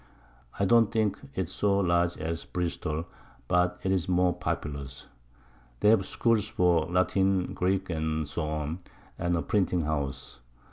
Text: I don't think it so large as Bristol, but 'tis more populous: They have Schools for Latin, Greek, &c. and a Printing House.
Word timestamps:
I 0.59 0.65
don't 0.65 0.89
think 0.91 1.19
it 1.35 1.47
so 1.47 1.77
large 1.77 2.17
as 2.17 2.43
Bristol, 2.45 3.05
but 3.47 3.81
'tis 3.83 4.09
more 4.09 4.33
populous: 4.33 5.05
They 5.79 5.89
have 5.89 6.07
Schools 6.07 6.47
for 6.47 6.87
Latin, 6.87 7.53
Greek, 7.53 7.85
&c. 7.89 7.93
and 8.41 8.89
a 9.37 9.43
Printing 9.43 9.81
House. 9.81 10.39